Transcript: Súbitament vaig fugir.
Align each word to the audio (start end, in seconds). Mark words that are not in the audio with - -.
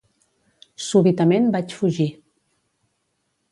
Súbitament 0.85 1.51
vaig 1.57 1.77
fugir. 1.83 2.09